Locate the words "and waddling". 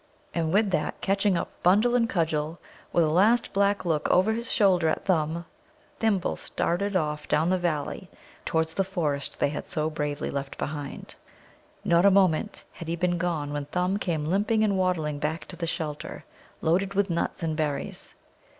14.63-15.19